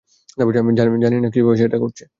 [1.01, 2.03] জানিনা কিভাবে সে এটা করছে!